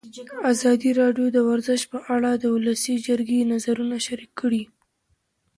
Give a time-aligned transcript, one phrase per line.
[0.51, 4.63] ازادي راډیو د ورزش په اړه د ولسي جرګې نظرونه شریک کړي.